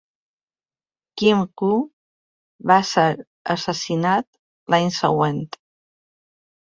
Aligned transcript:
Kim 1.21 1.41
Koo 1.61 1.75
va 2.71 2.77
ser 2.91 3.03
assassinat 3.55 4.25
l'any 4.75 4.89
següent. 5.01 5.39